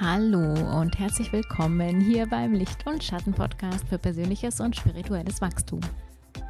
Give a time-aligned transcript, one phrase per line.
[0.00, 5.80] Hallo und herzlich willkommen hier beim Licht- und Schatten-Podcast für persönliches und spirituelles Wachstum.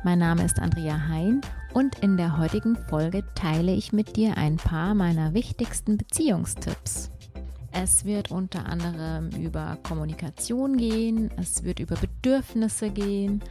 [0.04, 1.40] Mein Name ist Andrea Hein
[1.72, 7.10] und in der heutigen Folge teile ich mit dir ein paar meiner wichtigsten Beziehungstipps.
[7.72, 13.42] Es wird unter anderem über Kommunikation gehen, es wird über Bedürfnisse gehen.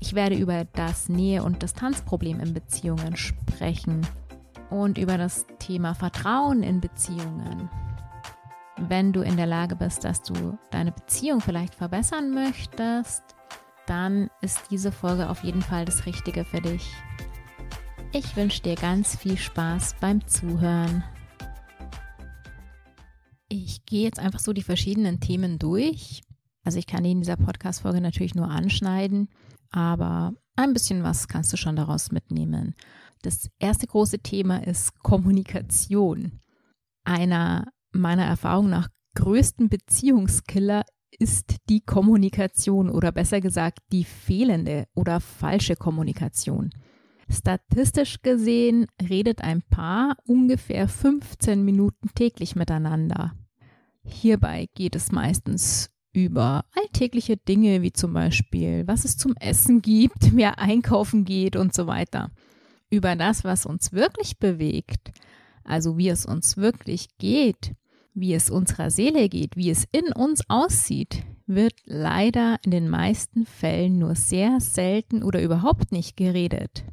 [0.00, 4.06] Ich werde über das Nähe- und Distanzproblem in Beziehungen sprechen
[4.68, 7.70] und über das Thema Vertrauen in Beziehungen.
[8.76, 13.22] Wenn du in der Lage bist, dass du deine Beziehung vielleicht verbessern möchtest,
[13.86, 16.90] dann ist diese Folge auf jeden Fall das Richtige für dich.
[18.12, 21.04] Ich wünsche dir ganz viel Spaß beim Zuhören.
[23.48, 26.22] Ich gehe jetzt einfach so die verschiedenen Themen durch.
[26.64, 29.28] Also ich kann die in dieser Podcast-Folge natürlich nur anschneiden,
[29.70, 32.74] aber ein bisschen was kannst du schon daraus mitnehmen.
[33.22, 36.40] Das erste große Thema ist Kommunikation.
[37.04, 40.84] Einer meiner Erfahrung nach größten Beziehungskiller
[41.18, 46.70] ist die Kommunikation oder besser gesagt die fehlende oder falsche Kommunikation.
[47.28, 53.32] Statistisch gesehen redet ein Paar ungefähr 15 Minuten täglich miteinander.
[54.04, 60.16] Hierbei geht es meistens über alltägliche Dinge wie zum Beispiel, was es zum Essen gibt,
[60.36, 62.30] wer einkaufen geht und so weiter.
[62.90, 65.12] Über das, was uns wirklich bewegt,
[65.64, 67.74] also wie es uns wirklich geht,
[68.14, 73.44] wie es unserer Seele geht, wie es in uns aussieht, wird leider in den meisten
[73.44, 76.84] Fällen nur sehr selten oder überhaupt nicht geredet.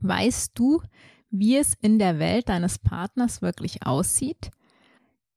[0.00, 0.82] Weißt du,
[1.30, 4.50] wie es in der Welt deines Partners wirklich aussieht?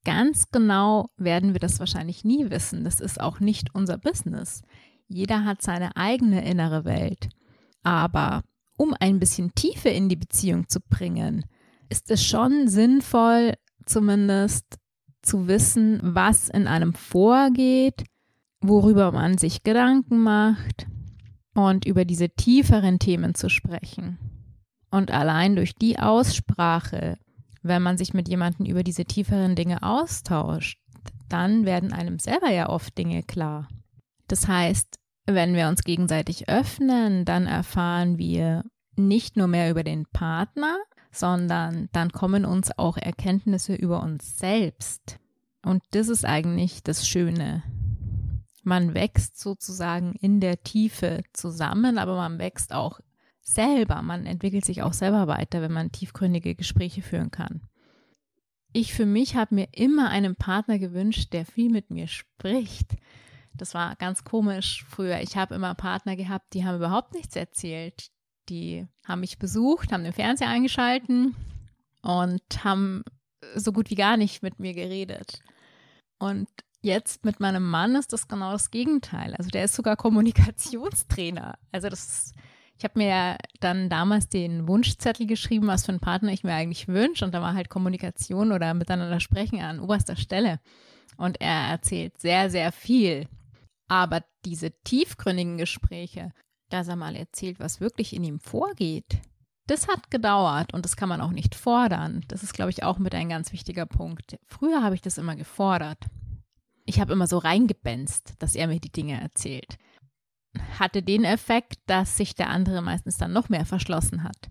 [0.04, 2.84] Ganz genau werden wir das wahrscheinlich nie wissen.
[2.84, 4.62] Das ist auch nicht unser Business.
[5.08, 7.30] Jeder hat seine eigene innere Welt.
[7.82, 8.44] Aber
[8.78, 11.46] um ein bisschen Tiefe in die Beziehung zu bringen,
[11.90, 13.54] ist es schon sinnvoll,
[13.86, 14.66] zumindest
[15.22, 18.04] zu wissen, was in einem vorgeht,
[18.62, 20.88] worüber man sich Gedanken macht
[21.54, 24.20] und über diese tieferen Themen zu sprechen.
[24.92, 27.18] Und allein durch die Aussprache,
[27.64, 30.80] wenn man sich mit jemandem über diese tieferen Dinge austauscht,
[31.28, 33.68] dann werden einem selber ja oft Dinge klar.
[34.28, 38.64] Das heißt, wenn wir uns gegenseitig öffnen, dann erfahren wir
[38.96, 40.78] nicht nur mehr über den Partner,
[41.16, 45.18] sondern dann kommen uns auch Erkenntnisse über uns selbst.
[45.64, 47.64] Und das ist eigentlich das Schöne.
[48.64, 53.00] Man wächst sozusagen in der Tiefe zusammen, aber man wächst auch
[53.42, 54.02] selber.
[54.02, 57.62] Man entwickelt sich auch selber weiter, wenn man tiefgründige Gespräche führen kann.
[58.74, 62.98] Ich für mich habe mir immer einen Partner gewünscht, der viel mit mir spricht.
[63.54, 65.22] Das war ganz komisch früher.
[65.22, 68.12] Ich habe immer Partner gehabt, die haben überhaupt nichts erzählt.
[68.50, 71.36] Die haben mich besucht, haben den Fernseher eingeschalten
[72.02, 73.04] und haben
[73.56, 75.42] so gut wie gar nicht mit mir geredet.
[76.20, 76.48] Und
[76.82, 79.34] jetzt mit meinem Mann ist das genau das Gegenteil.
[79.36, 81.58] Also der ist sogar Kommunikationstrainer.
[81.72, 82.34] Also das
[82.78, 86.88] ich habe mir dann damals den Wunschzettel geschrieben, was für einen Partner ich mir eigentlich
[86.88, 87.24] wünsche.
[87.24, 90.60] Und da war halt Kommunikation oder miteinander sprechen an oberster Stelle.
[91.18, 93.28] Und er erzählt sehr, sehr viel.
[93.88, 96.32] Aber diese tiefgründigen Gespräche,
[96.70, 99.22] dass er mal erzählt, was wirklich in ihm vorgeht.
[99.68, 102.24] Das hat gedauert und das kann man auch nicht fordern.
[102.28, 104.38] Das ist, glaube ich, auch mit ein ganz wichtiger Punkt.
[104.46, 106.06] Früher habe ich das immer gefordert.
[106.86, 109.78] Ich habe immer so reingebenzt, dass er mir die Dinge erzählt.
[110.78, 114.50] Hatte den Effekt, dass sich der andere meistens dann noch mehr verschlossen hat.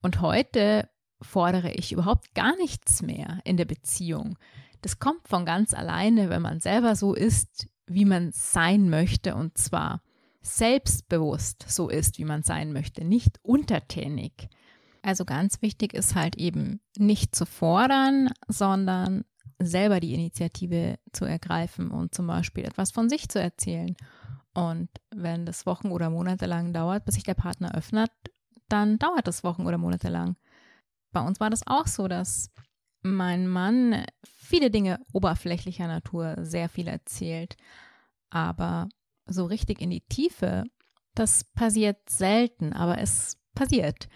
[0.00, 0.88] Und heute
[1.20, 4.38] fordere ich überhaupt gar nichts mehr in der Beziehung.
[4.80, 9.58] Das kommt von ganz alleine, wenn man selber so ist, wie man sein möchte und
[9.58, 10.00] zwar
[10.56, 14.48] selbstbewusst so ist, wie man sein möchte, nicht untertänig.
[15.02, 19.24] Also ganz wichtig ist halt eben nicht zu fordern, sondern
[19.58, 23.96] selber die Initiative zu ergreifen und zum Beispiel etwas von sich zu erzählen.
[24.54, 28.10] Und wenn das Wochen oder Monate lang dauert, bis sich der Partner öffnet,
[28.68, 30.36] dann dauert das Wochen oder Monate lang.
[31.12, 32.50] Bei uns war das auch so, dass
[33.02, 37.56] mein Mann viele Dinge oberflächlicher Natur sehr viel erzählt,
[38.30, 38.88] aber
[39.28, 40.64] so richtig in die Tiefe,
[41.14, 44.08] das passiert selten, aber es passiert.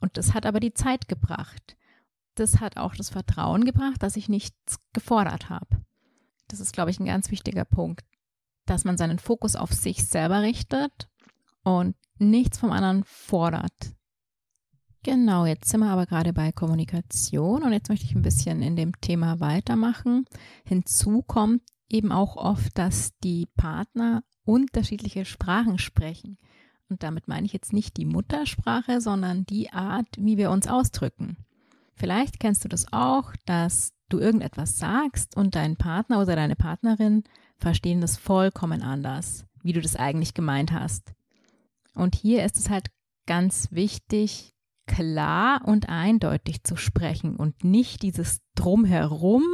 [0.00, 1.76] Und das hat aber die Zeit gebracht.
[2.34, 5.84] Das hat auch das Vertrauen gebracht, dass ich nichts gefordert habe.
[6.46, 8.04] Das ist, glaube ich, ein ganz wichtiger Punkt,
[8.64, 11.08] dass man seinen Fokus auf sich selber richtet
[11.64, 13.94] und nichts vom anderen fordert.
[15.02, 18.76] Genau, jetzt sind wir aber gerade bei Kommunikation und jetzt möchte ich ein bisschen in
[18.76, 20.26] dem Thema weitermachen.
[20.64, 26.38] Hinzu kommt eben auch oft, dass die Partner unterschiedliche Sprachen sprechen.
[26.88, 31.36] Und damit meine ich jetzt nicht die Muttersprache, sondern die Art, wie wir uns ausdrücken.
[31.94, 37.24] Vielleicht kennst du das auch, dass du irgendetwas sagst und dein Partner oder deine Partnerin
[37.58, 41.12] verstehen das vollkommen anders, wie du das eigentlich gemeint hast.
[41.94, 42.90] Und hier ist es halt
[43.26, 44.54] ganz wichtig,
[44.86, 49.44] klar und eindeutig zu sprechen und nicht dieses Drumherum,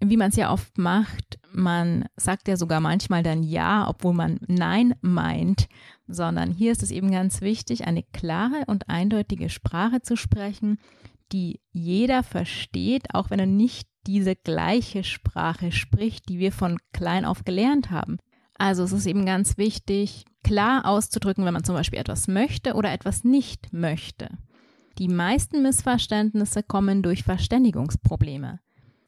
[0.00, 1.38] wie man es ja oft macht.
[1.56, 5.68] Man sagt ja sogar manchmal dann Ja, obwohl man Nein meint,
[6.08, 10.78] sondern hier ist es eben ganz wichtig, eine klare und eindeutige Sprache zu sprechen,
[11.30, 17.24] die jeder versteht, auch wenn er nicht diese gleiche Sprache spricht, die wir von klein
[17.24, 18.18] auf gelernt haben.
[18.56, 22.92] Also es ist eben ganz wichtig, klar auszudrücken, wenn man zum Beispiel etwas möchte oder
[22.92, 24.28] etwas nicht möchte.
[24.98, 28.60] Die meisten Missverständnisse kommen durch Verständigungsprobleme.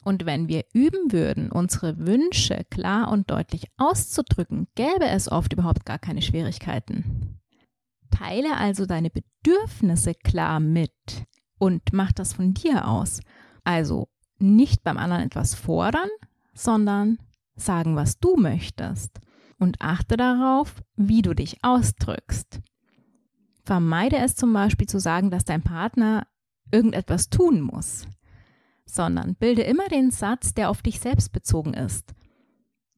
[0.07, 5.85] Und wenn wir üben würden, unsere Wünsche klar und deutlich auszudrücken, gäbe es oft überhaupt
[5.85, 7.41] gar keine Schwierigkeiten.
[8.13, 10.93] Teile also deine Bedürfnisse klar mit
[11.59, 13.19] und mach das von dir aus.
[13.65, 14.07] Also
[14.39, 16.09] nicht beim anderen etwas fordern,
[16.55, 17.19] sondern
[17.57, 19.19] sagen, was du möchtest.
[19.59, 22.61] Und achte darauf, wie du dich ausdrückst.
[23.65, 26.29] Vermeide es zum Beispiel zu sagen, dass dein Partner
[26.71, 28.07] irgendetwas tun muss,
[28.87, 32.15] sondern bilde immer den Satz, der auf dich selbst bezogen ist.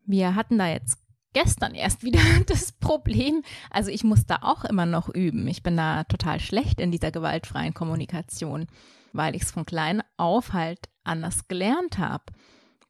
[0.05, 0.99] Wir hatten da jetzt
[1.32, 3.43] gestern erst wieder das Problem.
[3.70, 5.46] Also ich muss da auch immer noch üben.
[5.49, 8.67] Ich bin da total schlecht in dieser gewaltfreien Kommunikation,
[9.12, 12.25] weil ich es von klein auf halt anders gelernt habe.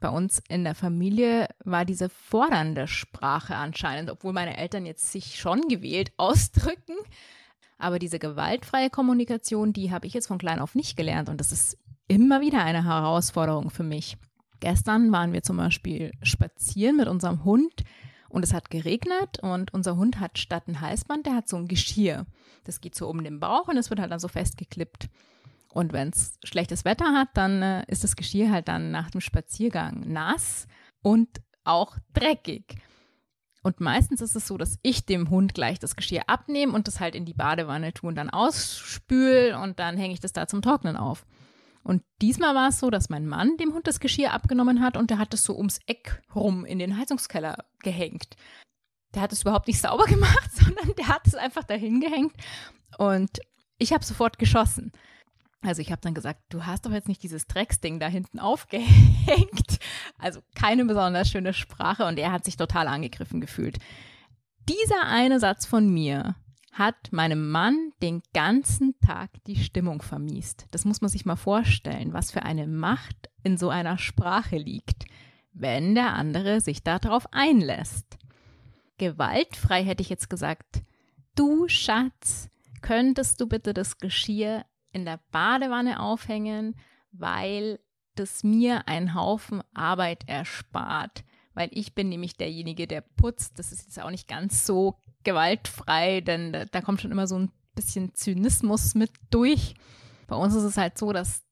[0.01, 5.41] Bei uns in der Familie war diese fordernde Sprache anscheinend, obwohl meine Eltern jetzt sich
[5.41, 6.95] schon gewählt ausdrücken.
[7.79, 11.53] Aber diese gewaltfreie Kommunikation, die habe ich jetzt von klein auf nicht gelernt und das
[11.53, 11.79] ist
[12.09, 14.17] immer wieder eine Herausforderung für mich.
[14.61, 17.85] Gestern waren wir zum Beispiel spazieren mit unserem Hund
[18.29, 21.69] und es hat geregnet und unser Hund hat statt ein Halsband, der hat so ein
[21.69, 22.27] Geschirr.
[22.65, 25.09] Das geht so um den Bauch und es wird halt dann so festgeklippt.
[25.73, 29.21] Und wenn es schlechtes Wetter hat, dann äh, ist das Geschirr halt dann nach dem
[29.21, 30.67] Spaziergang nass
[31.03, 31.29] und
[31.65, 32.77] auch dreckig.
[33.63, 37.01] Und meistens ist es so, dass ich dem Hund gleich das Geschirr abnehme und das
[37.01, 40.63] halt in die Badewanne tue und dann ausspül und dann hänge ich das da zum
[40.63, 41.27] Trocknen auf.
[41.83, 45.11] Und diesmal war es so, dass mein Mann dem Hund das Geschirr abgenommen hat und
[45.11, 48.37] der hat es so ums Eck rum in den Heizungskeller gehängt.
[49.15, 52.35] Der hat es überhaupt nicht sauber gemacht, sondern der hat es einfach dahin gehängt
[52.99, 53.41] und
[53.79, 54.93] ich habe sofort geschossen.
[55.61, 59.79] Also ich habe dann gesagt, du hast doch jetzt nicht dieses Drecksding da hinten aufgehängt.
[60.21, 63.79] Also keine besonders schöne Sprache und er hat sich total angegriffen gefühlt.
[64.69, 66.35] Dieser eine Satz von mir
[66.73, 70.67] hat meinem Mann den ganzen Tag die Stimmung vermiest.
[70.71, 75.07] Das muss man sich mal vorstellen, was für eine Macht in so einer Sprache liegt,
[75.53, 78.19] wenn der andere sich darauf einlässt.
[78.99, 80.83] Gewaltfrei hätte ich jetzt gesagt,
[81.35, 82.49] du Schatz,
[82.81, 86.77] könntest du bitte das Geschirr in der Badewanne aufhängen,
[87.13, 87.81] weil
[88.15, 91.25] das mir einen Haufen Arbeit erspart.
[91.55, 93.59] Weil ich bin nämlich derjenige, der putzt.
[93.59, 94.97] Das ist jetzt auch nicht ganz so
[95.29, 99.75] gewaltfrei, denn da, da kommt schon immer so ein bisschen Zynismus mit durch.
[100.27, 101.45] Bei uns ist es halt so, dass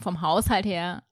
[0.00, 1.02] vom Haushalt her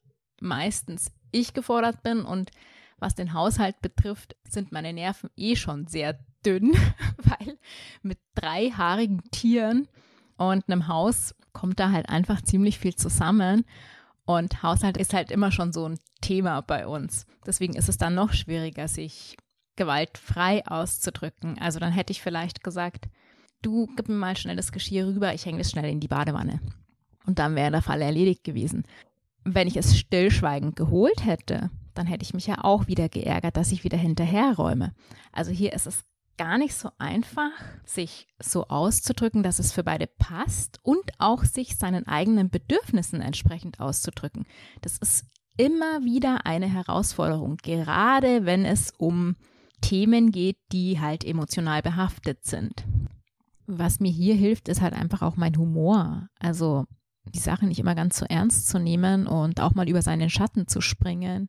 [0.41, 2.51] meistens ich gefordert bin und
[2.99, 6.73] was den Haushalt betrifft, sind meine Nerven eh schon sehr dünn,
[7.17, 7.59] weil
[8.03, 9.89] mit drei haarigen Tieren
[10.37, 13.65] und einem Haus kommt da halt einfach ziemlich viel zusammen.
[14.25, 17.27] Und Haushalt ist halt immer schon so ein Thema bei uns.
[17.45, 19.37] Deswegen ist es dann noch schwieriger, sich
[19.77, 21.59] gewaltfrei auszudrücken.
[21.59, 23.09] Also dann hätte ich vielleicht gesagt,
[23.63, 26.61] du gib mir mal schnell das Geschirr rüber, ich hänge das schnell in die Badewanne.
[27.27, 28.85] Und dann wäre der Fall erledigt gewesen.
[29.45, 33.73] Wenn ich es stillschweigend geholt hätte, dann hätte ich mich ja auch wieder geärgert, dass
[33.73, 34.95] ich wieder hinterherräume.
[35.33, 36.05] Also hier ist es
[36.39, 37.51] gar nicht so einfach,
[37.85, 43.81] sich so auszudrücken, dass es für beide passt und auch sich seinen eigenen Bedürfnissen entsprechend
[43.81, 44.47] auszudrücken.
[44.81, 45.27] Das ist
[45.57, 49.37] immer wieder eine Herausforderung, gerade wenn es um
[49.83, 52.85] Themen geht, die halt emotional behaftet sind.
[53.67, 56.29] Was mir hier hilft, ist halt einfach auch mein Humor.
[56.39, 56.87] Also
[57.27, 60.67] die Sache nicht immer ganz so ernst zu nehmen und auch mal über seinen Schatten
[60.67, 61.49] zu springen.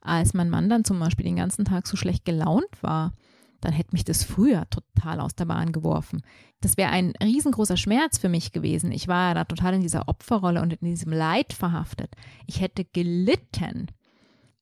[0.00, 3.12] Als mein Mann dann zum Beispiel den ganzen Tag so schlecht gelaunt war,
[3.60, 6.22] dann hätte mich das früher total aus der Bahn geworfen.
[6.60, 8.92] Das wäre ein riesengroßer Schmerz für mich gewesen.
[8.92, 12.14] Ich war ja da total in dieser Opferrolle und in diesem Leid verhaftet.
[12.46, 13.88] Ich hätte gelitten.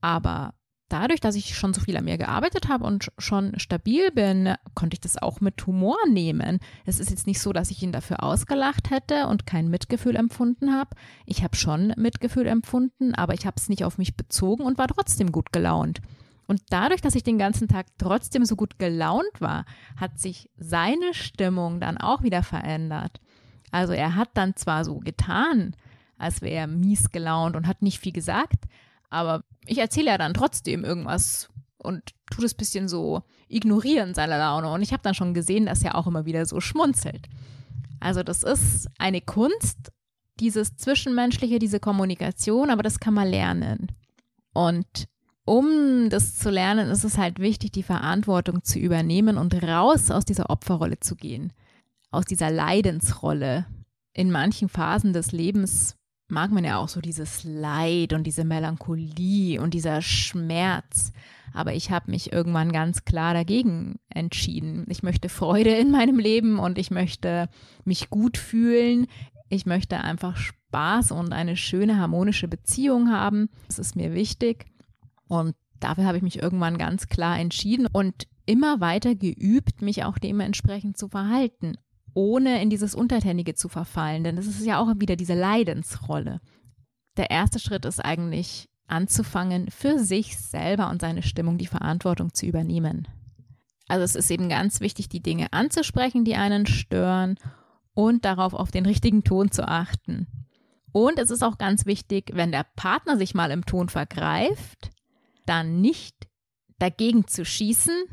[0.00, 0.54] Aber
[0.88, 4.94] dadurch, dass ich schon so viel an mir gearbeitet habe und schon stabil bin, konnte
[4.94, 6.60] ich das auch mit Humor nehmen.
[6.84, 10.72] Es ist jetzt nicht so, dass ich ihn dafür ausgelacht hätte und kein Mitgefühl empfunden
[10.72, 10.90] habe.
[11.24, 14.88] Ich habe schon Mitgefühl empfunden, aber ich habe es nicht auf mich bezogen und war
[14.88, 16.00] trotzdem gut gelaunt.
[16.46, 19.64] Und dadurch, dass ich den ganzen Tag trotzdem so gut gelaunt war,
[19.96, 23.20] hat sich seine Stimmung dann auch wieder verändert.
[23.72, 25.74] Also er hat dann zwar so getan,
[26.18, 28.64] als wäre er mies gelaunt und hat nicht viel gesagt,
[29.10, 31.48] Aber ich erzähle ja dann trotzdem irgendwas
[31.78, 34.70] und tue das bisschen so ignorieren, seine Laune.
[34.70, 37.28] Und ich habe dann schon gesehen, dass er auch immer wieder so schmunzelt.
[38.00, 39.92] Also das ist eine Kunst,
[40.40, 43.92] dieses Zwischenmenschliche, diese Kommunikation, aber das kann man lernen.
[44.52, 45.06] Und
[45.44, 50.24] um das zu lernen, ist es halt wichtig, die Verantwortung zu übernehmen und raus aus
[50.24, 51.52] dieser Opferrolle zu gehen,
[52.10, 53.66] aus dieser Leidensrolle.
[54.12, 55.96] In manchen Phasen des Lebens
[56.28, 61.12] mag man ja auch so dieses Leid und diese Melancholie und dieser Schmerz.
[61.52, 64.84] Aber ich habe mich irgendwann ganz klar dagegen entschieden.
[64.88, 67.48] Ich möchte Freude in meinem Leben und ich möchte
[67.84, 69.06] mich gut fühlen.
[69.48, 73.48] Ich möchte einfach Spaß und eine schöne harmonische Beziehung haben.
[73.68, 74.66] Das ist mir wichtig.
[75.28, 80.18] Und dafür habe ich mich irgendwann ganz klar entschieden und immer weiter geübt, mich auch
[80.18, 81.76] dementsprechend zu verhalten,
[82.16, 84.24] ohne in dieses Untertänige zu verfallen.
[84.24, 86.40] Denn das ist ja auch wieder diese Leidensrolle.
[87.18, 92.46] Der erste Schritt ist eigentlich anzufangen, für sich selber und seine Stimmung die Verantwortung zu
[92.46, 93.06] übernehmen.
[93.88, 97.38] Also es ist eben ganz wichtig, die Dinge anzusprechen, die einen stören
[97.92, 100.26] und darauf auf den richtigen Ton zu achten.
[100.92, 104.90] Und es ist auch ganz wichtig, wenn der Partner sich mal im Ton vergreift,
[105.44, 106.28] dann nicht
[106.78, 108.04] dagegen zu schießen,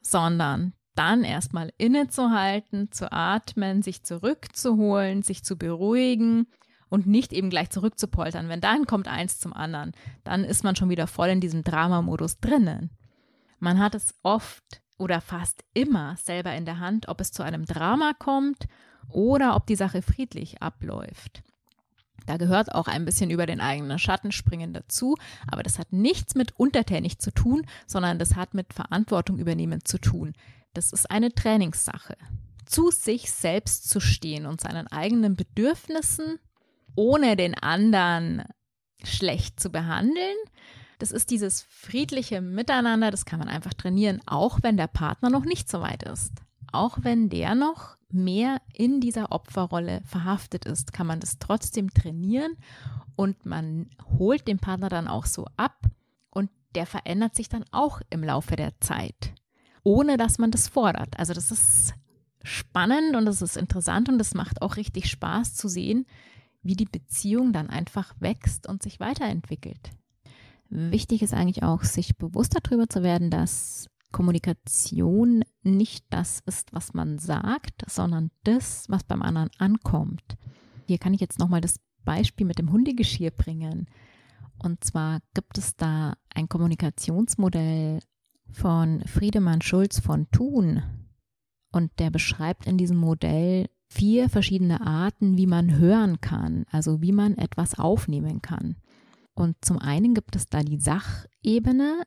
[0.00, 6.46] sondern dann erstmal innezuhalten, zu atmen, sich zurückzuholen, sich zu beruhigen
[6.88, 8.48] und nicht eben gleich zurückzupoltern.
[8.48, 9.92] Wenn dann kommt eins zum anderen,
[10.24, 12.90] dann ist man schon wieder voll in diesem Dramamodus drinnen.
[13.58, 17.64] Man hat es oft oder fast immer selber in der Hand, ob es zu einem
[17.64, 18.66] Drama kommt
[19.08, 21.42] oder ob die Sache friedlich abläuft.
[22.26, 25.16] Da gehört auch ein bisschen über den eigenen Schatten springen dazu,
[25.50, 29.98] aber das hat nichts mit untertänig zu tun, sondern das hat mit Verantwortung übernehmen zu
[29.98, 30.34] tun.
[30.72, 32.16] Das ist eine Trainingssache.
[32.64, 36.38] Zu sich selbst zu stehen und seinen eigenen Bedürfnissen,
[36.94, 38.44] ohne den anderen
[39.02, 40.36] schlecht zu behandeln.
[40.98, 45.44] Das ist dieses friedliche Miteinander, das kann man einfach trainieren, auch wenn der Partner noch
[45.44, 46.32] nicht so weit ist.
[46.72, 52.56] Auch wenn der noch mehr in dieser Opferrolle verhaftet ist, kann man das trotzdem trainieren
[53.16, 55.78] und man holt den Partner dann auch so ab
[56.30, 59.34] und der verändert sich dann auch im Laufe der Zeit,
[59.82, 61.18] ohne dass man das fordert.
[61.18, 61.94] Also das ist
[62.42, 66.06] spannend und das ist interessant und es macht auch richtig Spaß zu sehen,
[66.62, 69.90] wie die Beziehung dann einfach wächst und sich weiterentwickelt.
[70.68, 76.94] Wichtig ist eigentlich auch, sich bewusst darüber zu werden, dass Kommunikation nicht das ist, was
[76.94, 80.36] man sagt, sondern das, was beim anderen ankommt.
[80.86, 83.86] Hier kann ich jetzt nochmal das Beispiel mit dem Hundegeschirr bringen.
[84.58, 88.00] Und zwar gibt es da ein Kommunikationsmodell
[88.52, 90.82] von Friedemann Schulz von Thun.
[91.72, 97.12] Und der beschreibt in diesem Modell vier verschiedene Arten, wie man hören kann, also wie
[97.12, 98.76] man etwas aufnehmen kann.
[99.34, 102.02] Und zum einen gibt es da die Sachebene,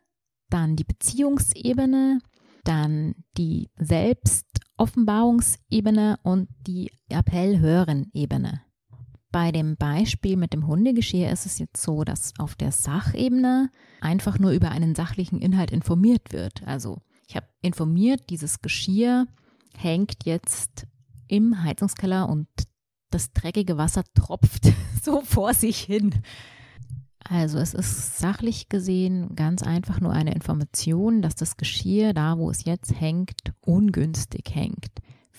[0.50, 2.20] dann die Beziehungsebene,
[2.64, 8.62] dann die Selbstoffenbarungsebene und die Appellhören-Ebene.
[9.34, 14.38] Bei dem Beispiel mit dem Hundegeschirr ist es jetzt so, dass auf der Sachebene einfach
[14.38, 16.62] nur über einen sachlichen Inhalt informiert wird.
[16.68, 19.26] Also ich habe informiert, dieses Geschirr
[19.76, 20.86] hängt jetzt
[21.28, 22.48] im Heizungskeller und
[23.10, 24.72] das dreckige Wasser tropft
[25.02, 26.14] so vor sich hin.
[27.28, 32.52] Also es ist sachlich gesehen ganz einfach nur eine Information, dass das Geschirr da, wo
[32.52, 34.92] es jetzt hängt, ungünstig hängt.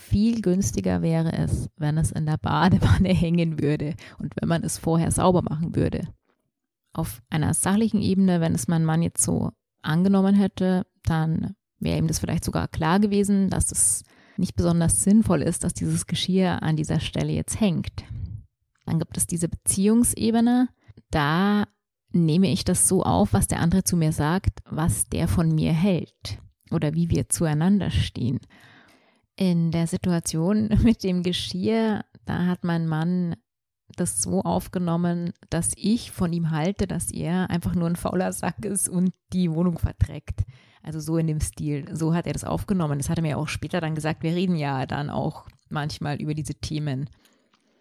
[0.06, 4.76] Viel günstiger wäre es, wenn es in der Badewanne hängen würde und wenn man es
[4.76, 6.06] vorher sauber machen würde.
[6.92, 12.06] Auf einer sachlichen Ebene, wenn es mein Mann jetzt so angenommen hätte, dann wäre ihm
[12.06, 14.04] das vielleicht sogar klar gewesen, dass es
[14.37, 18.04] nicht besonders sinnvoll ist, dass dieses Geschirr an dieser Stelle jetzt hängt.
[18.84, 20.68] Dann gibt es diese Beziehungsebene.
[21.11, 21.64] Da
[22.12, 25.73] nehme ich das so auf, was der andere zu mir sagt, was der von mir
[25.73, 26.38] hält
[26.70, 28.40] oder wie wir zueinander stehen.
[29.36, 33.36] In der Situation mit dem Geschirr, da hat mein Mann
[33.96, 38.64] das so aufgenommen, dass ich von ihm halte, dass er einfach nur ein fauler Sack
[38.64, 40.44] ist und die Wohnung verträgt.
[40.82, 41.86] Also so in dem Stil.
[41.94, 42.98] So hat er das aufgenommen.
[42.98, 44.22] Das hat er mir auch später dann gesagt.
[44.22, 47.08] Wir reden ja dann auch manchmal über diese Themen.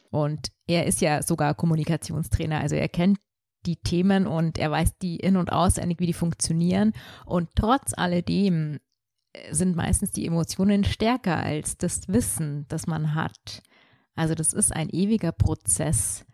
[0.10, 2.60] Und er ist ja sogar Kommunikationstrainer.
[2.60, 3.20] Also er kennt
[3.66, 6.94] die Themen und er weiß die in- und auswendig, wie die funktionieren.
[7.26, 8.80] Und trotz alledem
[9.52, 13.64] sind meistens die Emotionen stärker als das Wissen, das man hat.
[14.16, 16.26] Also das ist ein ewiger Prozess.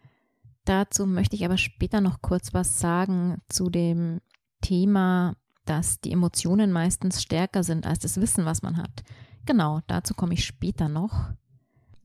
[0.65, 4.20] Dazu möchte ich aber später noch kurz was sagen zu dem
[4.62, 9.03] Thema, dass die Emotionen meistens stärker sind als das Wissen, was man hat.
[9.46, 11.32] Genau, dazu komme ich später noch.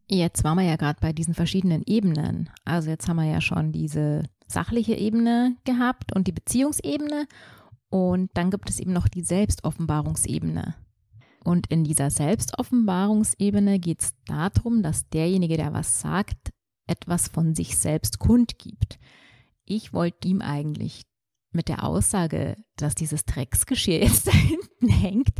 [0.09, 2.51] Jetzt waren wir ja gerade bei diesen verschiedenen Ebenen.
[2.65, 7.27] Also jetzt haben wir ja schon diese sachliche Ebene gehabt und die Beziehungsebene.
[7.89, 10.75] Und dann gibt es eben noch die Selbstoffenbarungsebene.
[11.45, 16.53] Und in dieser Selbstoffenbarungsebene geht es darum, dass derjenige, der was sagt,
[16.87, 18.99] etwas von sich selbst kundgibt.
[19.65, 21.03] Ich wollte ihm eigentlich
[21.53, 25.39] mit der Aussage, dass dieses Drecksgeschirr jetzt da hinten hängt,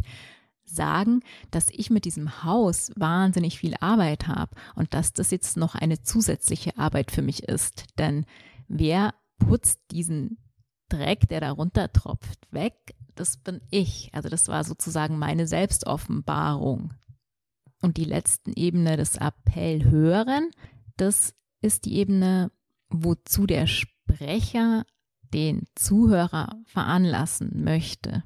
[0.65, 1.21] sagen,
[1.51, 6.03] dass ich mit diesem Haus wahnsinnig viel Arbeit habe und dass das jetzt noch eine
[6.03, 7.87] zusätzliche Arbeit für mich ist.
[7.99, 8.25] Denn
[8.69, 10.39] wer putzt diesen
[10.89, 12.75] Dreck, der da runtertropft, weg?
[13.14, 14.11] Das bin ich.
[14.12, 16.94] Also das war sozusagen meine Selbstoffenbarung.
[17.80, 20.50] Und die letzten Ebene des Appell hören,
[20.97, 22.50] das ist die Ebene,
[22.88, 24.85] wozu der Sprecher
[25.33, 28.23] den Zuhörer veranlassen möchte.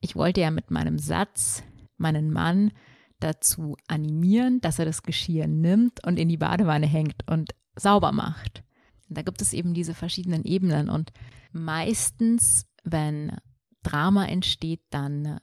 [0.00, 1.62] Ich wollte ja mit meinem Satz
[1.96, 2.72] meinen Mann
[3.20, 8.64] dazu animieren, dass er das Geschirr nimmt und in die Badewanne hängt und sauber macht.
[9.08, 11.12] Da gibt es eben diese verschiedenen Ebenen und
[11.52, 13.36] meistens, wenn
[13.82, 15.40] Drama entsteht, dann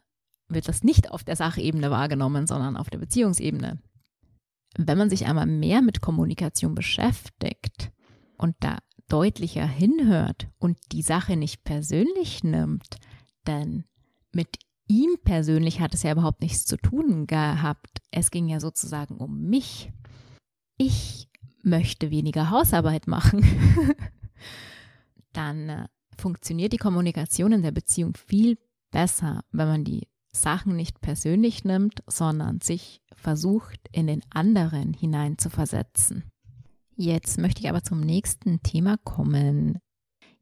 [0.48, 3.80] wird das nicht auf der Sachebene wahrgenommen, sondern auf der Beziehungsebene.
[4.78, 7.92] Wenn man sich einmal mehr mit Kommunikation beschäftigt
[8.38, 12.98] und da deutlicher hinhört und die Sache nicht persönlich nimmt,
[13.44, 13.86] dann
[14.32, 18.02] mit ihm persönlich hat es ja überhaupt nichts zu tun gehabt.
[18.12, 19.92] Es ging ja sozusagen um mich.
[20.78, 21.28] Ich
[21.64, 23.44] möchte weniger Hausarbeit machen.
[25.34, 25.88] Dann äh,
[26.20, 28.58] funktioniert die Kommunikation in der Beziehung viel
[28.92, 36.24] besser, wenn man die Sachen nicht persönlich nimmt, sondern sich versucht, in den anderen hineinzuversetzen.
[36.96, 39.80] Jetzt möchte ich aber zum nächsten Thema kommen.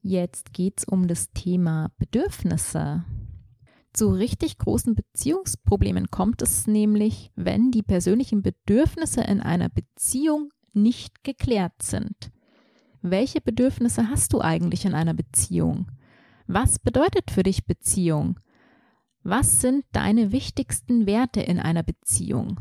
[0.02, 3.06] Jetzt geht es um das Thema Bedürfnisse.
[3.94, 11.24] Zu richtig großen Beziehungsproblemen kommt es nämlich, wenn die persönlichen Bedürfnisse in einer Beziehung nicht
[11.24, 12.32] geklärt sind.
[13.10, 15.92] Welche Bedürfnisse hast du eigentlich in einer Beziehung?
[16.46, 18.40] Was bedeutet für dich Beziehung?
[19.24, 22.60] Was sind deine wichtigsten Werte in einer Beziehung?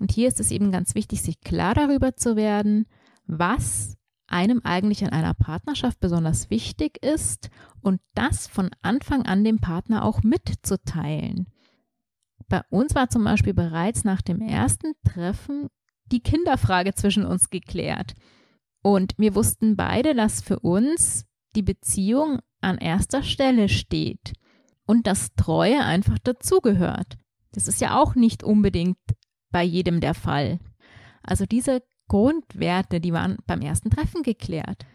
[0.00, 2.86] Und hier ist es eben ganz wichtig, sich klar darüber zu werden,
[3.26, 9.58] was einem eigentlich in einer Partnerschaft besonders wichtig ist und das von Anfang an dem
[9.58, 11.46] Partner auch mitzuteilen.
[12.48, 15.68] Bei uns war zum Beispiel bereits nach dem ersten Treffen
[16.06, 18.14] die Kinderfrage zwischen uns geklärt.
[18.82, 24.32] Und wir wussten beide, dass für uns die Beziehung an erster Stelle steht
[24.86, 27.16] und dass Treue einfach dazugehört.
[27.52, 28.98] Das ist ja auch nicht unbedingt
[29.50, 30.58] bei jedem der Fall.
[31.22, 34.86] Also diese Grundwerte, die waren beim ersten Treffen geklärt.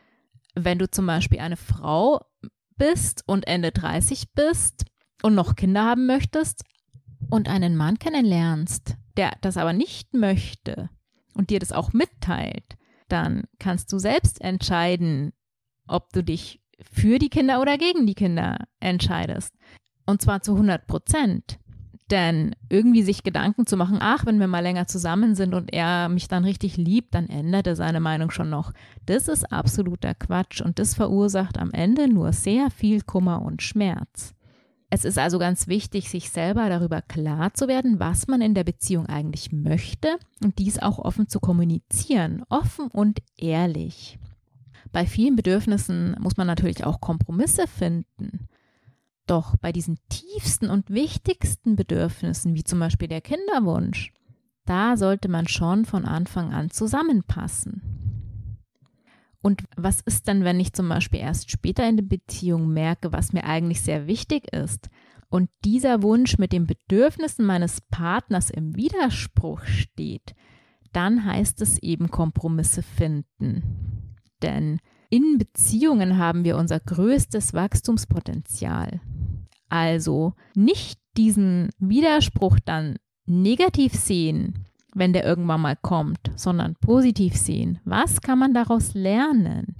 [0.56, 2.22] Wenn du zum Beispiel eine Frau
[2.76, 4.86] bist und Ende 30 bist
[5.22, 6.64] und noch Kinder haben möchtest
[7.30, 10.90] und einen Mann kennenlernst, der das aber nicht möchte
[11.36, 12.78] und dir das auch mitteilt,
[13.14, 15.32] dann kannst du selbst entscheiden,
[15.88, 19.54] ob du dich für die Kinder oder gegen die Kinder entscheidest.
[20.06, 21.60] Und zwar zu 100 Prozent.
[22.12, 26.10] Denn irgendwie sich Gedanken zu machen, ach, wenn wir mal länger zusammen sind und er
[26.10, 28.74] mich dann richtig liebt, dann ändert er seine Meinung schon noch.
[29.06, 34.36] Das ist absoluter Quatsch und das verursacht am Ende nur sehr viel Kummer und Schmerz.
[34.96, 38.64] Es ist also ganz wichtig, sich selber darüber klar zu werden, was man in der
[38.64, 44.20] Beziehung eigentlich möchte und dies auch offen zu kommunizieren, offen und ehrlich.
[44.92, 48.48] Bei vielen Bedürfnissen muss man natürlich auch Kompromisse finden.
[49.26, 54.14] Doch bei diesen tiefsten und wichtigsten Bedürfnissen, wie zum Beispiel der Kinderwunsch,
[54.66, 58.03] da sollte man schon von Anfang an zusammenpassen.
[59.44, 63.34] Und was ist denn, wenn ich zum Beispiel erst später in der Beziehung merke, was
[63.34, 64.90] mir eigentlich sehr wichtig ist
[65.28, 70.34] und dieser Wunsch mit den Bedürfnissen meines Partners im Widerspruch steht,
[70.94, 74.16] dann heißt es eben Kompromisse finden.
[74.42, 74.80] Denn
[75.10, 79.02] in Beziehungen haben wir unser größtes Wachstumspotenzial.
[79.68, 87.80] Also nicht diesen Widerspruch dann negativ sehen, wenn der irgendwann mal kommt, sondern positiv sehen.
[87.86, 89.76] Was kann man daraus lernen?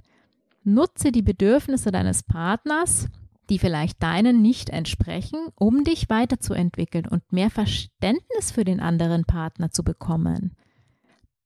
[0.64, 3.08] Nutze die Bedürfnisse deines Partners,
[3.50, 9.70] die vielleicht deinen nicht entsprechen, um dich weiterzuentwickeln und mehr Verständnis für den anderen Partner
[9.70, 10.56] zu bekommen.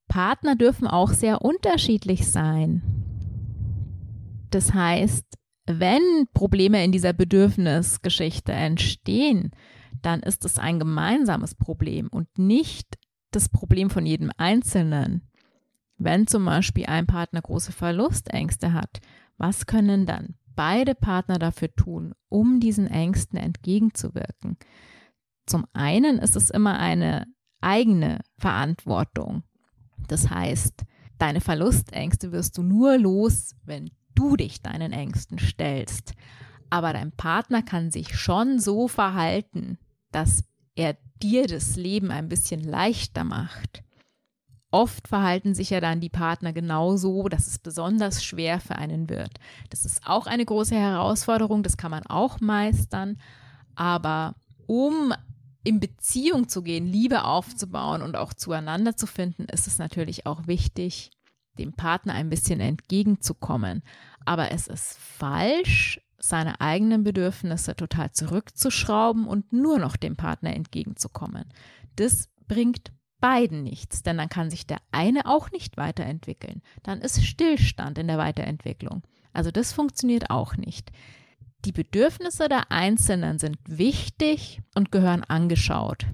[0.07, 2.83] Partner dürfen auch sehr unterschiedlich sein.
[4.51, 5.27] Das heißt,
[5.67, 9.51] wenn Probleme in dieser Bedürfnisgeschichte entstehen,
[10.01, 12.99] dann ist es ein gemeinsames Problem und nicht
[13.31, 15.29] das Problem von jedem Einzelnen.
[15.97, 19.01] Wenn zum Beispiel ein Partner große Verlustängste hat,
[19.37, 24.57] was können dann beide Partner dafür tun, um diesen Ängsten entgegenzuwirken?
[25.47, 27.27] Zum einen ist es immer eine
[27.61, 29.43] eigene Verantwortung.
[30.07, 30.85] Das heißt,
[31.19, 36.15] deine Verlustängste wirst du nur los, wenn du dich deinen Ängsten stellst.
[36.71, 39.79] Aber dein Partner kann sich schon so verhalten,
[40.13, 43.83] dass er dir das Leben ein bisschen leichter macht.
[44.71, 49.41] Oft verhalten sich ja dann die Partner genauso, dass es besonders schwer für einen wird.
[49.71, 53.19] Das ist auch eine große Herausforderung, das kann man auch meistern.
[53.75, 54.35] Aber
[54.67, 55.15] um
[55.65, 60.47] in Beziehung zu gehen, Liebe aufzubauen und auch zueinander zu finden, ist es natürlich auch
[60.47, 61.11] wichtig,
[61.59, 63.83] dem Partner ein bisschen entgegenzukommen.
[64.25, 71.45] Aber es ist falsch, seine eigenen Bedürfnisse total zurückzuschrauben und nur noch dem Partner entgegenzukommen.
[71.97, 76.63] Das bringt beiden nichts, denn dann kann sich der eine auch nicht weiterentwickeln.
[76.83, 79.03] Dann ist Stillstand in der Weiterentwicklung.
[79.33, 80.91] Also das funktioniert auch nicht.
[81.65, 86.07] Die Bedürfnisse der Einzelnen sind wichtig und gehören angeschaut.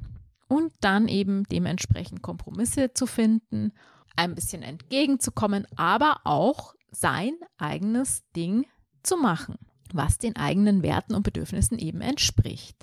[0.48, 3.72] Und dann eben dementsprechend Kompromisse zu finden,
[4.16, 8.66] ein bisschen entgegenzukommen, aber auch sein eigenes Ding
[9.02, 9.58] zu machen,
[9.94, 12.76] was den eigenen Werten und Bedürfnissen eben entspricht.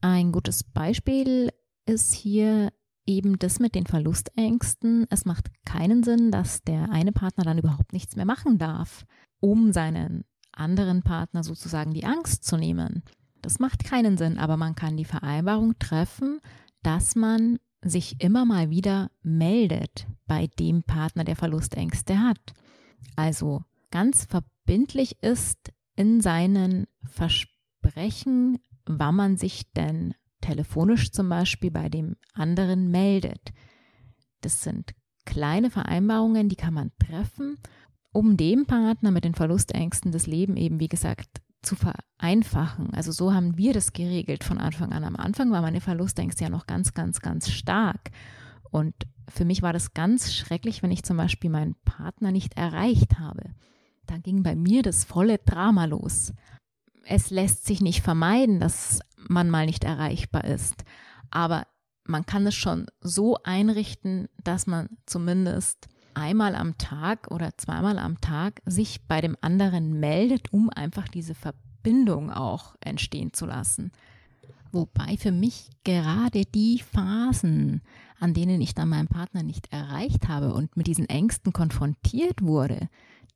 [0.00, 1.52] Ein gutes Beispiel
[1.86, 2.72] ist hier
[3.06, 5.06] eben das mit den Verlustängsten.
[5.10, 9.04] Es macht keinen Sinn, dass der eine Partner dann überhaupt nichts mehr machen darf,
[9.40, 13.02] um seinen anderen Partner sozusagen die Angst zu nehmen.
[13.40, 16.40] Das macht keinen Sinn, aber man kann die Vereinbarung treffen,
[16.82, 22.54] dass man sich immer mal wieder meldet bei dem Partner, der Verlustängste hat.
[23.16, 31.88] Also ganz verbindlich ist in seinen Versprechen, wann man sich denn telefonisch zum Beispiel bei
[31.88, 33.52] dem anderen meldet.
[34.40, 34.94] Das sind
[35.26, 37.58] kleine Vereinbarungen, die kann man treffen,
[38.12, 42.94] um dem Partner mit den Verlustängsten das Leben eben, wie gesagt, zu vereinfachen.
[42.94, 45.02] Also so haben wir das geregelt von Anfang an.
[45.02, 48.12] Am Anfang war meine Verlustängste ja noch ganz, ganz, ganz stark.
[48.70, 48.94] Und
[49.28, 53.50] für mich war das ganz schrecklich, wenn ich zum Beispiel meinen Partner nicht erreicht habe.
[54.08, 56.32] Da ging bei mir das volle Drama los.
[57.04, 60.84] Es lässt sich nicht vermeiden, dass man mal nicht erreichbar ist.
[61.30, 61.66] Aber
[62.04, 68.18] man kann es schon so einrichten, dass man zumindest einmal am Tag oder zweimal am
[68.20, 73.92] Tag sich bei dem anderen meldet, um einfach diese Verbindung auch entstehen zu lassen.
[74.72, 77.82] Wobei für mich gerade die Phasen,
[78.20, 82.88] an denen ich dann meinen Partner nicht erreicht habe und mit diesen Ängsten konfrontiert wurde,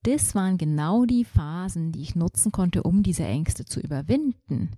[0.03, 4.77] das waren genau die Phasen, die ich nutzen konnte, um diese Ängste zu überwinden.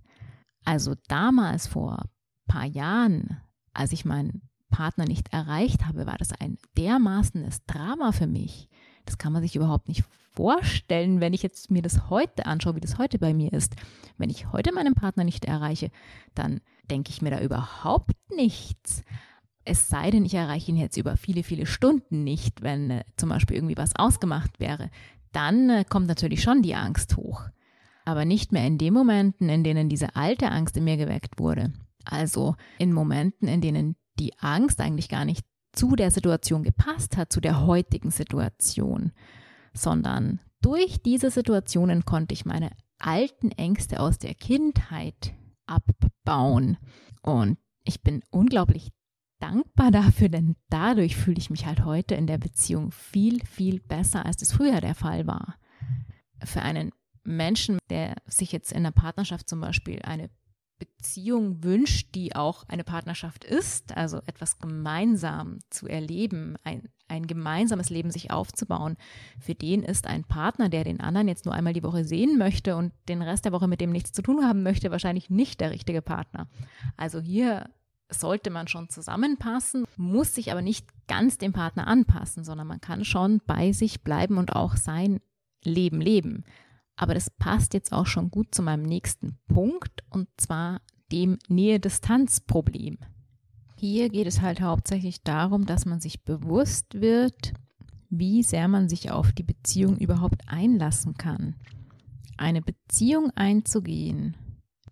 [0.65, 2.09] Also damals vor ein
[2.47, 3.41] paar Jahren,
[3.73, 8.69] als ich meinen Partner nicht erreicht habe, war das ein dermaßenes Drama für mich.
[9.05, 12.81] Das kann man sich überhaupt nicht vorstellen, wenn ich jetzt mir das heute anschaue, wie
[12.81, 13.77] das heute bei mir ist.
[14.19, 15.91] Wenn ich heute meinen Partner nicht erreiche,
[16.35, 16.61] dann
[16.91, 19.05] denke ich mir da überhaupt nichts.
[19.65, 23.31] Es sei denn, ich erreiche ihn jetzt über viele, viele Stunden nicht, wenn äh, zum
[23.31, 24.91] Beispiel irgendwie was ausgemacht wäre.
[25.35, 27.43] Dann äh, kommt natürlich schon die Angst hoch
[28.05, 31.73] aber nicht mehr in den Momenten, in denen diese alte Angst in mir geweckt wurde.
[32.05, 37.33] Also in Momenten, in denen die Angst eigentlich gar nicht zu der Situation gepasst hat,
[37.33, 39.13] zu der heutigen Situation,
[39.73, 45.35] sondern durch diese Situationen konnte ich meine alten Ängste aus der Kindheit
[45.67, 46.77] abbauen.
[47.23, 48.93] Und ich bin unglaublich
[49.45, 54.25] dankbar dafür, denn dadurch fühle ich mich halt heute in der Beziehung viel, viel besser,
[54.25, 55.57] als es früher der Fall war.
[56.43, 56.93] Für einen
[57.25, 60.31] Menschen, der sich jetzt in einer Partnerschaft zum Beispiel eine
[60.79, 67.91] Beziehung wünscht, die auch eine Partnerschaft ist, also etwas gemeinsam zu erleben, ein, ein gemeinsames
[67.91, 68.97] Leben sich aufzubauen,
[69.39, 72.77] für den ist ein Partner, der den anderen jetzt nur einmal die Woche sehen möchte
[72.77, 75.71] und den Rest der Woche mit dem nichts zu tun haben möchte, wahrscheinlich nicht der
[75.71, 76.49] richtige Partner.
[76.97, 77.71] Also hier
[78.11, 83.05] sollte man schon zusammenpassen, muss sich aber nicht ganz dem Partner anpassen, sondern man kann
[83.05, 85.21] schon bei sich bleiben und auch sein
[85.65, 86.45] Leben leben.
[86.97, 92.99] Aber das passt jetzt auch schon gut zu meinem nächsten Punkt und zwar dem Nähe-Distanz-Problem.
[93.77, 97.53] Hier geht es halt hauptsächlich darum, dass man sich bewusst wird,
[98.09, 101.57] wie sehr man sich auf die Beziehung überhaupt einlassen kann.
[102.37, 104.37] Eine Beziehung einzugehen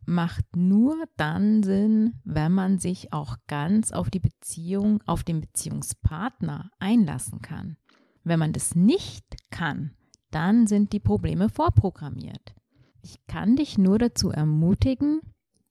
[0.05, 6.71] macht nur dann Sinn, wenn man sich auch ganz auf die Beziehung, auf den Beziehungspartner
[6.79, 7.77] einlassen kann.
[8.25, 9.93] Wenn man das nicht kann,
[10.31, 12.55] dann sind die Probleme vorprogrammiert.
[13.03, 15.21] Ich kann dich nur dazu ermutigen,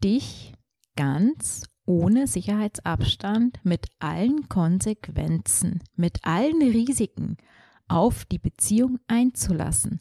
[0.03, 0.53] dich
[0.95, 7.37] ganz ohne Sicherheitsabstand mit allen Konsequenzen, mit allen Risiken
[7.87, 9.99] auf die Beziehung einzulassen,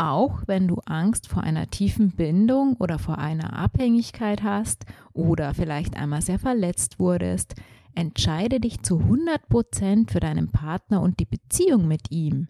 [0.00, 5.94] auch wenn du Angst vor einer tiefen Bindung oder vor einer Abhängigkeit hast oder vielleicht
[5.94, 7.54] einmal sehr verletzt wurdest,
[7.94, 12.48] entscheide dich zu 100 Prozent für deinen Partner und die Beziehung mit ihm.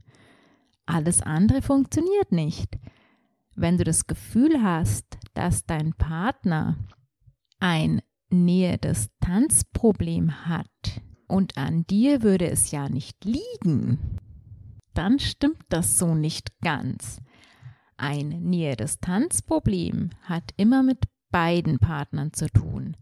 [0.86, 2.78] Alles andere funktioniert nicht.
[3.56, 6.76] Wenn du das Gefühl hast, dass dein Partner
[7.58, 14.20] ein Nähe-Distanz-Problem hat und an dir würde es ja nicht liegen,
[14.94, 17.20] dann stimmt das so nicht ganz.
[18.02, 22.96] Ein Nähe-Distanz-Problem hat immer mit beiden Partnern zu tun.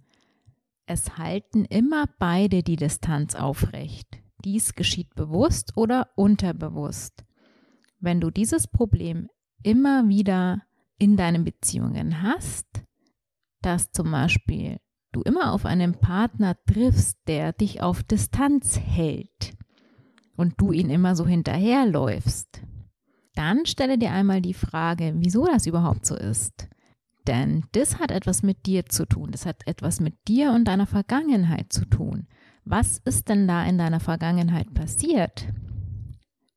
[0.87, 4.09] Es halten immer beide die Distanz aufrecht.
[4.45, 7.25] Dies geschieht bewusst oder unterbewusst.
[8.01, 9.29] Wenn du dieses Problem
[9.63, 10.63] immer wieder
[10.99, 12.67] in deinen Beziehungen hast,
[13.63, 14.79] dass zum Beispiel
[15.13, 19.57] du immer auf einen Partner triffst, der dich auf Distanz hält
[20.37, 22.63] und du ihn immer so hinterherläufst,
[23.39, 26.69] dann stelle dir einmal die Frage, wieso das überhaupt so ist.
[27.29, 29.31] Denn das hat etwas mit dir zu tun.
[29.31, 32.27] Das hat etwas mit dir und deiner Vergangenheit zu tun.
[32.65, 35.47] Was ist denn da in deiner Vergangenheit passiert?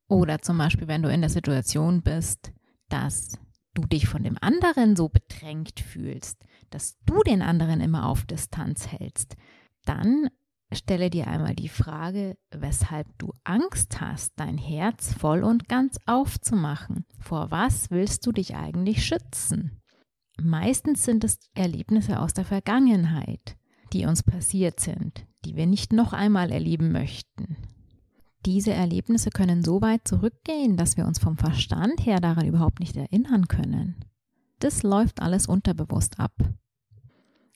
[0.07, 2.51] Oder zum Beispiel, wenn du in der Situation bist,
[2.89, 3.37] dass
[3.75, 8.87] du dich von dem anderen so bedrängt fühlst, dass du den anderen immer auf Distanz
[8.87, 9.35] hältst,
[9.85, 10.29] dann
[10.73, 17.05] stelle dir einmal die Frage, weshalb du Angst hast, dein Herz voll und ganz aufzumachen.
[17.19, 19.81] Vor was willst du dich eigentlich schützen?
[20.41, 23.57] Meistens sind es Erlebnisse aus der Vergangenheit,
[23.93, 27.57] die uns passiert sind, die wir nicht noch einmal erleben möchten.
[28.45, 32.95] Diese Erlebnisse können so weit zurückgehen, dass wir uns vom Verstand her daran überhaupt nicht
[32.95, 34.03] erinnern können.
[34.59, 36.33] Das läuft alles unterbewusst ab.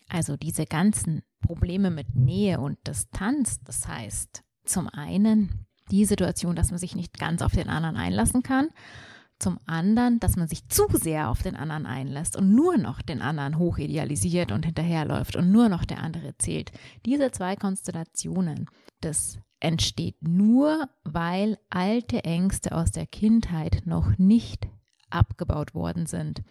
[0.08, 6.72] Also diese ganzen Probleme mit Nähe und Distanz, das heißt zum einen die Situation, dass
[6.72, 8.70] man sich nicht ganz auf den anderen einlassen kann,
[9.38, 13.22] zum anderen, dass man sich zu sehr auf den anderen einlässt und nur noch den
[13.22, 16.72] anderen hochidealisiert und hinterherläuft und nur noch der andere zählt.
[17.06, 18.70] Diese zwei Konstellationen,
[19.02, 24.68] das entsteht nur, weil alte Ängste aus der Kindheit noch nicht
[25.10, 26.42] abgebaut worden sind.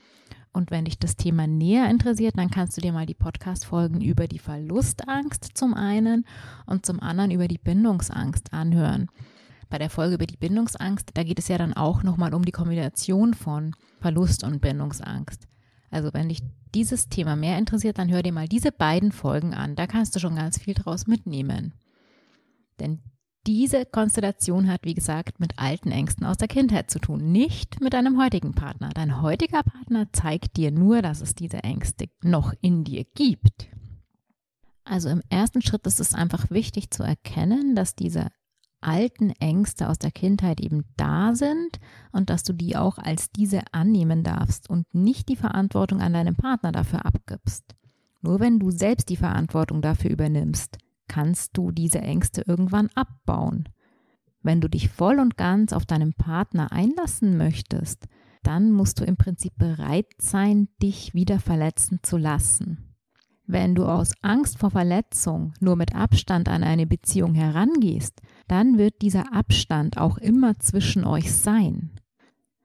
[0.55, 4.29] Und wenn dich das Thema näher interessiert, dann kannst du dir mal die Podcast-Folgen über
[4.29, 6.25] die Verlustangst zum einen
[6.65, 9.09] und zum anderen über die Bindungsangst anhören.
[9.69, 12.53] Bei der Folge über die Bindungsangst, da geht es ja dann auch nochmal um die
[12.53, 15.49] Kombination von Verlust und Bindungsangst.
[15.91, 19.75] Also wenn dich dieses Thema mehr interessiert, dann hör dir mal diese beiden Folgen an.
[19.75, 21.73] Da kannst du schon ganz viel draus mitnehmen.
[22.79, 23.01] Denn
[23.47, 27.93] diese Konstellation hat, wie gesagt, mit alten Ängsten aus der Kindheit zu tun, nicht mit
[27.93, 28.91] deinem heutigen Partner.
[28.95, 33.69] Dein heutiger Partner zeigt dir nur, dass es diese Ängste noch in dir gibt.
[34.85, 38.29] Also im ersten Schritt ist es einfach wichtig zu erkennen, dass diese
[38.81, 41.81] alten Ängste aus der Kindheit eben da sind
[42.13, 46.37] und dass du die auch als diese annehmen darfst und nicht die Verantwortung an deinem
[46.37, 47.75] Partner dafür abgibst.
[48.21, 53.69] Nur wenn du selbst die Verantwortung dafür übernimmst, kannst du diese Ängste irgendwann abbauen.
[54.43, 58.07] Wenn du dich voll und ganz auf deinen Partner einlassen möchtest,
[58.43, 62.95] dann musst du im Prinzip bereit sein, dich wieder verletzen zu lassen.
[63.47, 69.03] Wenn du aus Angst vor Verletzung nur mit Abstand an eine Beziehung herangehst, dann wird
[69.03, 71.91] dieser Abstand auch immer zwischen euch sein.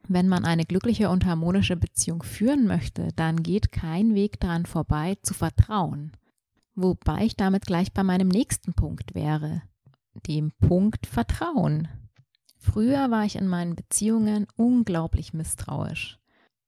[0.08, 5.18] Wenn man eine glückliche und harmonische Beziehung führen möchte, dann geht kein Weg daran vorbei,
[5.22, 6.14] zu vertrauen.
[6.82, 9.64] Wobei ich damit gleich bei meinem nächsten Punkt wäre,
[10.28, 11.90] dem Punkt Vertrauen.
[12.56, 16.20] Früher war ich in meinen Beziehungen unglaublich misstrauisch.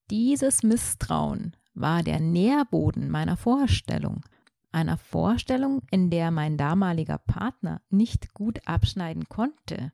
[0.10, 4.26] Dieses Misstrauen war der Nährboden meiner Vorstellung,
[4.74, 9.94] einer Vorstellung, in der mein damaliger Partner nicht gut abschneiden konnte.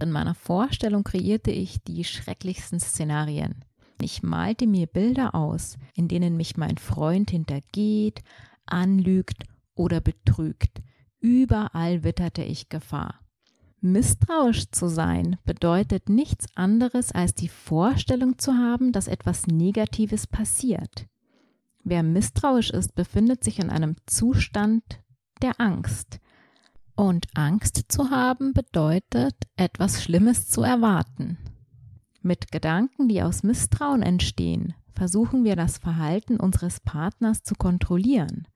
[0.00, 3.62] In meiner Vorstellung kreierte ich die schrecklichsten Szenarien.
[4.00, 8.22] Ich malte mir Bilder aus, in denen mich mein Freund hintergeht,
[8.70, 10.82] anlügt oder betrügt.
[11.20, 13.20] Überall witterte ich Gefahr.
[13.82, 21.06] Misstrauisch zu sein bedeutet nichts anderes als die Vorstellung zu haben, dass etwas Negatives passiert.
[21.82, 24.82] Wer misstrauisch ist, befindet sich in einem Zustand
[25.40, 26.20] der Angst.
[26.94, 31.38] Und Angst zu haben bedeutet, etwas Schlimmes zu erwarten.
[32.20, 38.46] Mit Gedanken, die aus Misstrauen entstehen, versuchen wir das Verhalten unseres Partners zu kontrollieren.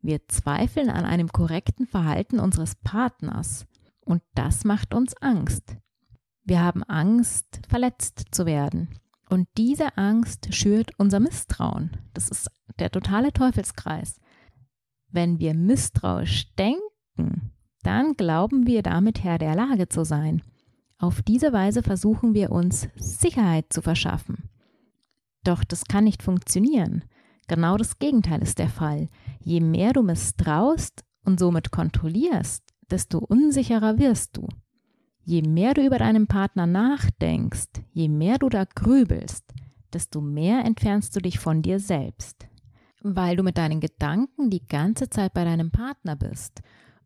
[0.00, 3.66] Wir zweifeln an einem korrekten Verhalten unseres Partners
[4.00, 5.76] und das macht uns Angst.
[6.44, 8.88] Wir haben Angst, verletzt zu werden.
[9.28, 11.98] Und diese Angst schürt unser Misstrauen.
[12.14, 14.18] Das ist der totale Teufelskreis.
[15.10, 20.42] Wenn wir misstrauisch denken, dann glauben wir damit Herr der Lage zu sein.
[20.96, 24.48] Auf diese Weise versuchen wir uns Sicherheit zu verschaffen.
[25.44, 27.04] Doch das kann nicht funktionieren.
[27.46, 29.08] Genau das Gegenteil ist der Fall.
[29.40, 34.48] Je mehr du misstraust und somit kontrollierst, desto unsicherer wirst du.
[35.24, 39.44] Je mehr du über deinen Partner nachdenkst, je mehr du da grübelst,
[39.92, 42.48] desto mehr entfernst du dich von dir selbst.
[43.02, 46.62] Weil du mit deinen Gedanken die ganze Zeit bei deinem Partner bist.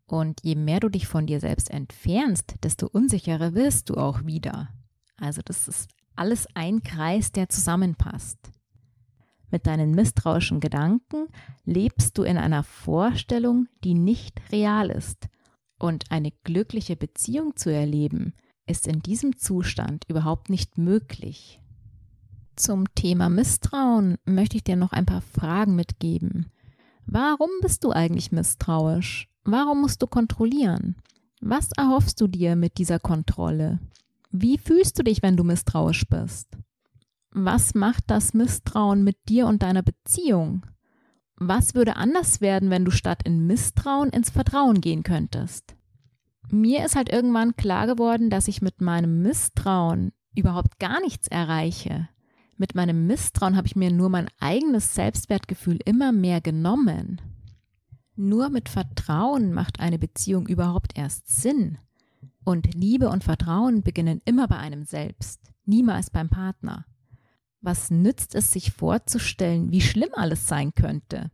[0.06, 4.68] Und je mehr du dich von dir selbst entfernst, desto unsicherer wirst du auch wieder.
[5.16, 8.38] Also das ist alles ein Kreis, der zusammenpasst.
[9.52, 11.28] Mit deinen misstrauischen Gedanken
[11.66, 15.28] lebst du in einer Vorstellung, die nicht real ist.
[15.78, 18.32] Und eine glückliche Beziehung zu erleben,
[18.66, 21.60] ist in diesem Zustand überhaupt nicht möglich.
[22.56, 26.50] Zum Thema Misstrauen möchte ich dir noch ein paar Fragen mitgeben.
[27.04, 29.28] Warum bist du eigentlich misstrauisch?
[29.44, 30.96] Warum musst du kontrollieren?
[31.42, 33.80] Was erhoffst du dir mit dieser Kontrolle?
[34.30, 36.56] Wie fühlst du dich, wenn du misstrauisch bist?
[37.34, 40.66] Was macht das Misstrauen mit dir und deiner Beziehung?
[41.36, 45.74] Was würde anders werden, wenn du statt in Misstrauen ins Vertrauen gehen könntest?
[46.50, 52.06] Mir ist halt irgendwann klar geworden, dass ich mit meinem Misstrauen überhaupt gar nichts erreiche.
[52.58, 57.22] Mit meinem Misstrauen habe ich mir nur mein eigenes Selbstwertgefühl immer mehr genommen.
[58.14, 61.78] Nur mit Vertrauen macht eine Beziehung überhaupt erst Sinn.
[62.44, 66.84] Und Liebe und Vertrauen beginnen immer bei einem selbst, niemals beim Partner.
[67.62, 71.30] Was nützt es sich vorzustellen, wie schlimm alles sein könnte?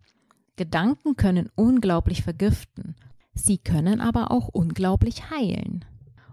[0.57, 2.97] Gedanken können unglaublich vergiften,
[3.33, 5.87] sie können aber auch unglaublich heilen.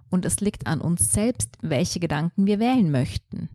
[0.09, 3.49] Und es liegt an uns selbst, welche Gedanken wir wählen möchten.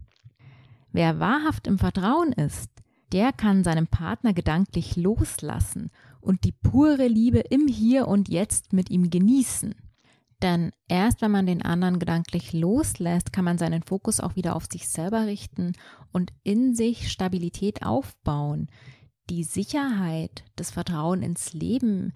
[0.92, 2.70] Wer wahrhaft im Vertrauen ist,
[3.12, 8.88] der kann seinem Partner gedanklich loslassen und die pure Liebe im Hier und Jetzt mit
[8.88, 9.74] ihm genießen.
[10.42, 14.66] Denn erst wenn man den anderen gedanklich loslässt, kann man seinen Fokus auch wieder auf
[14.70, 15.74] sich selber richten
[16.12, 18.68] und in sich Stabilität aufbauen.
[19.28, 22.12] Die Sicherheit, das Vertrauen ins Leben,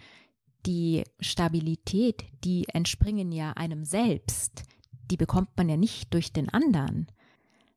[0.66, 4.62] die Stabilität, die entspringen ja einem selbst.
[5.10, 7.06] Die bekommt man ja nicht durch den anderen.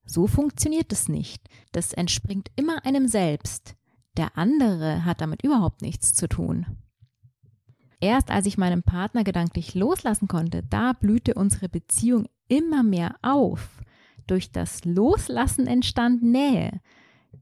[0.05, 1.49] So funktioniert es nicht.
[1.73, 3.75] Das entspringt immer einem selbst.
[4.15, 6.65] Der andere hat damit überhaupt nichts zu tun.
[7.99, 13.81] Erst als ich meinen Partner gedanklich loslassen konnte, da blühte unsere Beziehung immer mehr auf.
[14.27, 16.81] Durch das Loslassen entstand Nähe.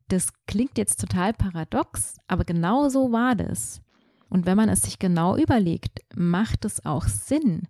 [0.08, 3.82] Das klingt jetzt total paradox, aber genau so war das.
[4.30, 7.68] Und wenn man es sich genau überlegt, macht es auch Sinn.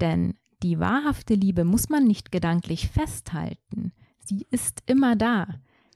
[0.00, 3.92] Denn die wahrhafte Liebe muss man nicht gedanklich festhalten
[4.30, 5.46] die ist immer da.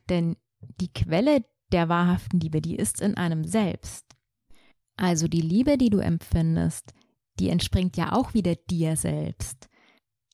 [0.09, 0.37] Denn
[0.81, 4.07] die Quelle der wahrhaften Liebe, die ist in einem selbst.
[4.96, 6.92] Also die Liebe, die du empfindest,
[7.38, 9.68] die entspringt ja auch wieder dir selbst.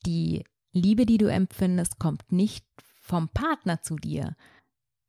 [0.04, 2.64] Die Liebe, die du empfindest, kommt nicht
[3.00, 4.36] vom Partner zu dir.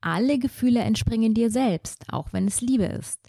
[0.01, 3.19] Alle Gefühle entspringen dir selbst, auch wenn es Liebe ist.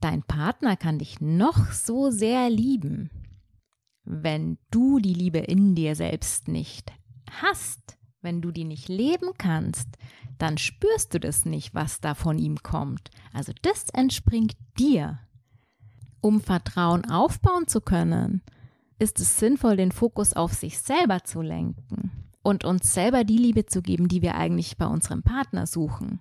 [0.00, 3.10] Dein Partner kann dich noch so sehr lieben.
[4.04, 6.92] Wenn du die Liebe in dir selbst nicht
[7.30, 9.88] hast, wenn du die nicht leben kannst,
[10.36, 13.10] dann spürst du das nicht, was da von ihm kommt.
[13.32, 15.20] Also das entspringt dir.
[16.20, 18.42] Um Vertrauen aufbauen zu können,
[18.98, 22.10] ist es sinnvoll, den Fokus auf sich selber zu lenken
[22.42, 26.18] und uns selber die Liebe zu geben, die wir eigentlich bei unserem Partner suchen.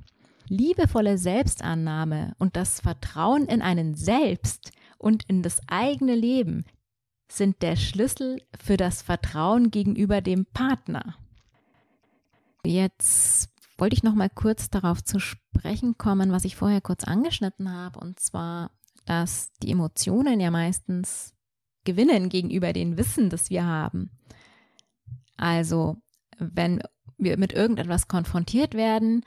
[0.47, 6.65] Liebevolle Selbstannahme und das Vertrauen in einen selbst und in das eigene Leben
[7.31, 11.15] sind der Schlüssel für das Vertrauen gegenüber dem Partner.
[12.65, 17.71] Jetzt wollte ich noch mal kurz darauf zu sprechen kommen, was ich vorher kurz angeschnitten
[17.71, 18.71] habe, und zwar,
[19.05, 21.33] dass die Emotionen ja meistens
[21.83, 24.09] gewinnen gegenüber dem Wissen, das wir haben.
[25.37, 25.97] Also,
[26.39, 26.81] wenn
[27.17, 29.23] wir mit irgendetwas konfrontiert werden,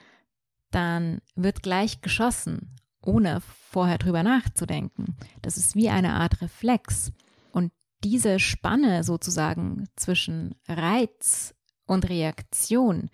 [0.71, 5.17] dann wird gleich geschossen, ohne vorher drüber nachzudenken.
[5.43, 7.13] Das ist wie eine Art Reflex.
[7.53, 7.73] Und
[8.05, 11.55] diese Spanne sozusagen zwischen Reiz
[11.89, 13.11] und Reaktion,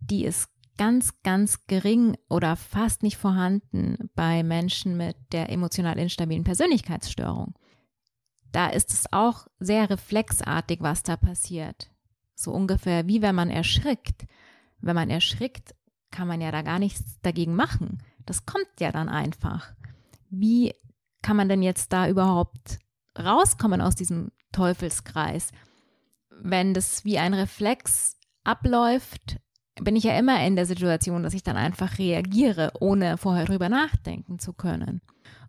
[0.00, 6.44] die ist ganz, ganz gering oder fast nicht vorhanden bei Menschen mit der emotional instabilen
[6.44, 7.54] Persönlichkeitsstörung.
[8.50, 11.90] Da ist es auch sehr reflexartig, was da passiert.
[12.34, 14.26] So ungefähr wie wenn man erschrickt.
[14.80, 15.74] Wenn man erschrickt,
[16.10, 18.02] kann man ja da gar nichts dagegen machen.
[18.26, 19.72] Das kommt ja dann einfach.
[20.30, 20.72] Wie
[21.22, 22.78] kann man denn jetzt da überhaupt
[23.18, 25.50] rauskommen aus diesem Teufelskreis?
[26.46, 29.38] Wenn das wie ein Reflex abläuft,
[29.80, 33.70] bin ich ja immer in der Situation, dass ich dann einfach reagiere, ohne vorher drüber
[33.70, 35.00] nachdenken zu können.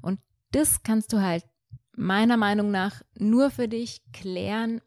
[0.01, 0.21] Und
[0.51, 1.43] das kannst du halt
[1.97, 4.79] meiner Meinung nach nur für dich klären,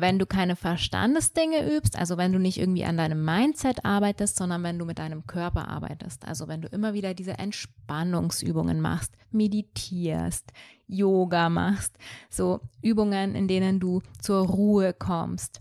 [0.00, 4.62] wenn du keine Verstandesdinge übst, also wenn du nicht irgendwie an deinem Mindset arbeitest, sondern
[4.62, 6.26] wenn du mit deinem Körper arbeitest.
[6.26, 10.52] Also wenn du immer wieder diese Entspannungsübungen machst, meditierst,
[10.86, 11.96] Yoga machst,
[12.30, 15.60] so Übungen, in denen du zur Ruhe kommst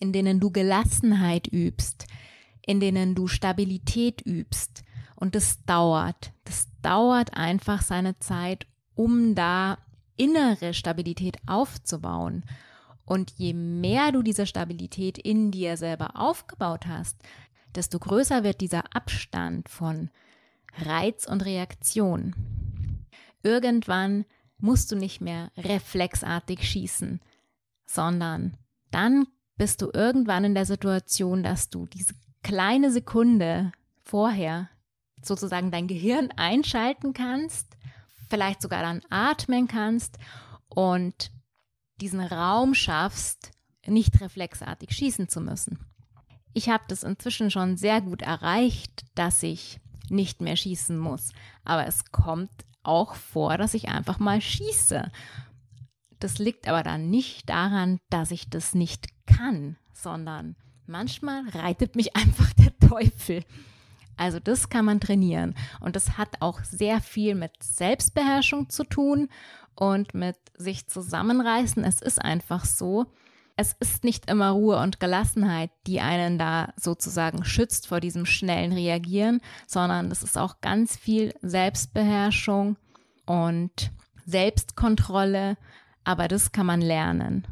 [0.00, 2.06] in denen du Gelassenheit übst,
[2.66, 4.82] in denen du Stabilität übst.
[5.14, 6.32] Und das dauert.
[6.44, 9.78] Das dauert einfach seine Zeit, um da
[10.16, 12.44] innere Stabilität aufzubauen.
[13.10, 17.16] Und je mehr du diese Stabilität in dir selber aufgebaut hast,
[17.74, 20.10] desto größer wird dieser Abstand von
[20.76, 22.36] Reiz und Reaktion.
[23.42, 24.26] Irgendwann
[24.58, 27.20] musst du nicht mehr reflexartig schießen,
[27.84, 28.56] sondern
[28.92, 33.72] dann bist du irgendwann in der Situation, dass du diese kleine Sekunde
[34.04, 34.70] vorher
[35.20, 37.76] sozusagen dein Gehirn einschalten kannst,
[38.28, 40.16] vielleicht sogar dann atmen kannst
[40.68, 41.32] und
[42.00, 43.52] diesen Raum schaffst,
[43.86, 45.78] nicht reflexartig schießen zu müssen.
[46.52, 51.32] Ich habe das inzwischen schon sehr gut erreicht, dass ich nicht mehr schießen muss.
[51.64, 52.50] Aber es kommt
[52.82, 55.10] auch vor, dass ich einfach mal schieße.
[56.18, 62.16] Das liegt aber dann nicht daran, dass ich das nicht kann, sondern manchmal reitet mich
[62.16, 63.44] einfach der Teufel.
[64.20, 69.30] Also das kann man trainieren und das hat auch sehr viel mit Selbstbeherrschung zu tun
[69.74, 71.82] und mit sich zusammenreißen.
[71.84, 73.06] Es ist einfach so,
[73.56, 78.74] es ist nicht immer Ruhe und Gelassenheit, die einen da sozusagen schützt vor diesem schnellen
[78.74, 82.76] Reagieren, sondern es ist auch ganz viel Selbstbeherrschung
[83.24, 83.90] und
[84.26, 85.56] Selbstkontrolle,
[86.04, 87.46] aber das kann man lernen.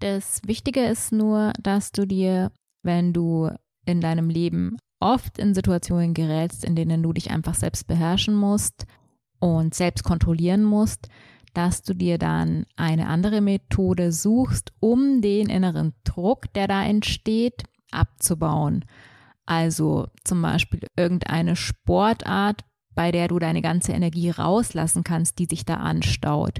[0.00, 2.52] Das Wichtige ist nur, dass du dir,
[2.82, 3.50] wenn du
[3.86, 8.86] in deinem Leben oft in Situationen gerätst, in denen du dich einfach selbst beherrschen musst
[9.38, 11.08] und selbst kontrollieren musst,
[11.54, 17.64] dass du dir dann eine andere Methode suchst, um den inneren Druck, der da entsteht,
[17.90, 18.84] abzubauen.
[19.46, 25.64] Also zum Beispiel irgendeine Sportart, bei der du deine ganze Energie rauslassen kannst, die sich
[25.64, 26.58] da anstaut.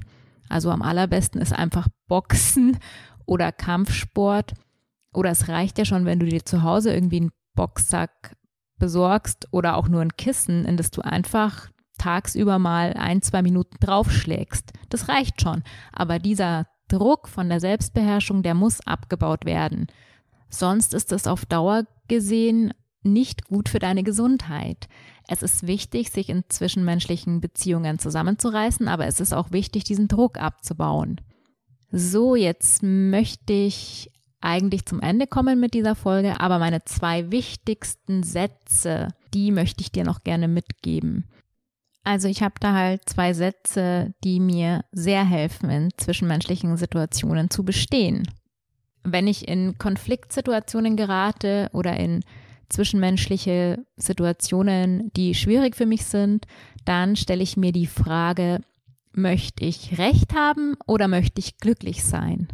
[0.49, 2.77] Also am allerbesten ist einfach Boxen
[3.25, 4.53] oder Kampfsport.
[5.13, 8.35] Oder es reicht ja schon, wenn du dir zu Hause irgendwie einen Boxsack
[8.77, 13.77] besorgst oder auch nur ein Kissen, in das du einfach tagsüber mal ein, zwei Minuten
[13.79, 14.73] draufschlägst.
[14.89, 15.63] Das reicht schon.
[15.93, 19.87] Aber dieser Druck von der Selbstbeherrschung, der muss abgebaut werden.
[20.49, 22.73] Sonst ist es auf Dauer gesehen
[23.03, 24.87] nicht gut für deine Gesundheit.
[25.27, 30.39] Es ist wichtig, sich in zwischenmenschlichen Beziehungen zusammenzureißen, aber es ist auch wichtig, diesen Druck
[30.39, 31.21] abzubauen.
[31.91, 34.11] So, jetzt möchte ich
[34.41, 39.91] eigentlich zum Ende kommen mit dieser Folge, aber meine zwei wichtigsten Sätze, die möchte ich
[39.91, 41.29] dir noch gerne mitgeben.
[42.03, 47.63] Also ich habe da halt zwei Sätze, die mir sehr helfen, in zwischenmenschlichen Situationen zu
[47.63, 48.27] bestehen.
[49.03, 52.23] Wenn ich in Konfliktsituationen gerate oder in
[52.69, 56.47] zwischenmenschliche Situationen, die schwierig für mich sind,
[56.85, 58.61] dann stelle ich mir die Frage,
[59.13, 62.47] möchte ich recht haben oder möchte ich glücklich sein?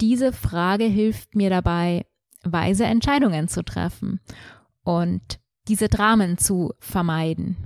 [0.00, 2.06] Diese Frage hilft mir dabei,
[2.42, 4.20] weise Entscheidungen zu treffen
[4.82, 5.38] und
[5.68, 7.56] diese Dramen zu vermeiden.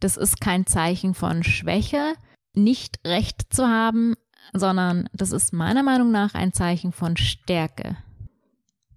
[0.00, 2.14] Das ist kein Zeichen von Schwäche,
[2.54, 4.14] nicht recht zu haben,
[4.52, 7.96] sondern das ist meiner Meinung nach ein Zeichen von Stärke.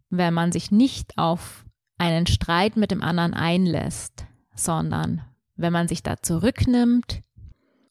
[0.09, 1.65] Wenn man sich nicht auf
[1.97, 5.21] einen Streit mit dem anderen einlässt, sondern
[5.55, 7.21] wenn man sich da zurücknimmt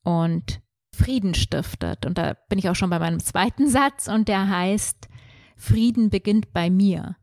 [0.02, 0.60] und
[0.94, 2.06] Frieden stiftet.
[2.06, 5.08] Und da bin ich auch schon bei meinem zweiten Satz und der heißt,
[5.56, 7.16] Frieden beginnt bei mir.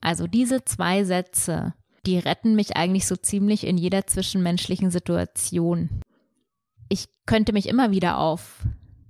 [0.00, 1.74] Also diese zwei Sätze
[2.06, 6.00] die retten mich eigentlich so ziemlich in jeder zwischenmenschlichen Situation.
[6.88, 8.64] Ich könnte mich immer wieder auf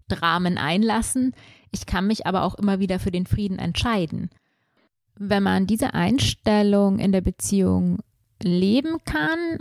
[0.08, 1.34] Dramen einlassen,
[1.70, 4.30] ich kann mich aber auch immer wieder für den Frieden entscheiden.
[5.16, 8.00] Wenn man diese Einstellung in der Beziehung
[8.42, 9.58] leben kann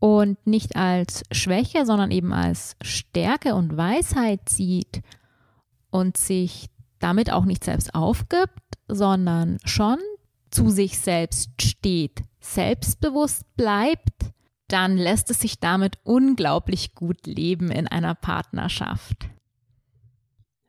[0.00, 5.02] und nicht als Schwäche, sondern eben als Stärke und Weisheit sieht
[5.90, 6.68] und sich
[6.98, 9.98] damit auch nicht selbst aufgibt, sondern schon
[10.50, 14.32] zu sich selbst steht, selbstbewusst bleibt,
[14.68, 19.28] dann lässt es sich damit unglaublich gut leben in einer Partnerschaft.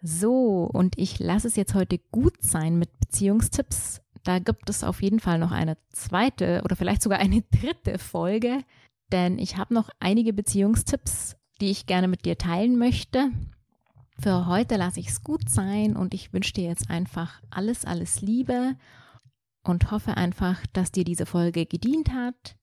[0.01, 4.01] So, und ich lasse es jetzt heute gut sein mit Beziehungstipps.
[4.23, 8.63] Da gibt es auf jeden Fall noch eine zweite oder vielleicht sogar eine dritte Folge,
[9.12, 13.32] denn ich habe noch einige Beziehungstipps, die ich gerne mit dir teilen möchte.
[14.20, 18.22] Für heute lasse ich es gut sein und ich wünsche dir jetzt einfach alles, alles
[18.22, 18.76] Liebe
[19.64, 22.55] und hoffe einfach, dass dir diese Folge gedient hat.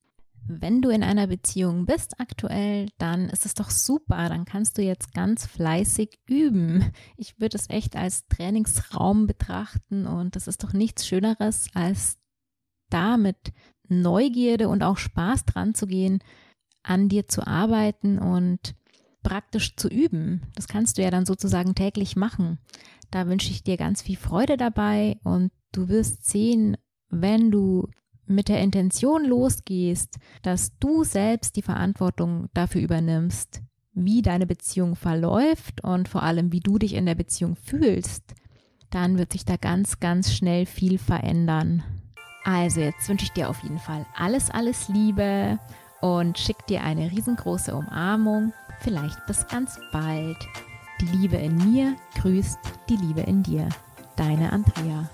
[0.49, 4.29] Wenn du in einer Beziehung bist aktuell, dann ist es doch super.
[4.29, 6.91] Dann kannst du jetzt ganz fleißig üben.
[7.17, 12.17] Ich würde es echt als Trainingsraum betrachten und es ist doch nichts Schöneres, als
[12.89, 13.51] da mit
[13.89, 16.19] Neugierde und auch Spaß dran zu gehen,
[16.83, 18.75] an dir zu arbeiten und
[19.23, 20.41] praktisch zu üben.
[20.55, 22.59] Das kannst du ja dann sozusagen täglich machen.
[23.11, 26.77] Da wünsche ich dir ganz viel Freude dabei und du wirst sehen,
[27.09, 27.89] wenn du
[28.25, 33.61] mit der Intention losgehst, dass du selbst die Verantwortung dafür übernimmst,
[33.93, 38.35] wie deine Beziehung verläuft und vor allem, wie du dich in der Beziehung fühlst,
[38.89, 41.83] dann wird sich da ganz, ganz schnell viel verändern.
[42.47, 45.59] Also jetzt wünsche ich dir auf jeden Fall alles, alles Liebe
[45.99, 48.53] und schick dir eine riesengroße Umarmung.
[48.79, 50.37] Vielleicht bis ganz bald.
[51.01, 53.67] Die Liebe in mir grüßt die Liebe in dir.
[54.15, 55.09] Deine Andrea.